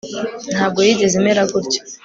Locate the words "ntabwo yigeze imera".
0.53-1.41